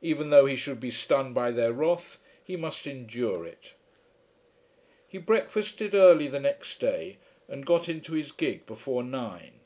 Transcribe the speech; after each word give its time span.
Even 0.00 0.30
though 0.30 0.46
he 0.46 0.56
should 0.56 0.80
be 0.80 0.90
stunned 0.90 1.34
by 1.34 1.50
their 1.50 1.70
wrath 1.70 2.18
he 2.42 2.56
must 2.56 2.86
endure 2.86 3.44
it. 3.44 3.74
He 5.06 5.18
breakfasted 5.18 5.94
early 5.94 6.28
the 6.28 6.40
next 6.40 6.80
day, 6.80 7.18
and 7.46 7.66
got 7.66 7.86
into 7.86 8.12
his 8.14 8.32
gig 8.32 8.64
before 8.64 9.02
nine. 9.04 9.60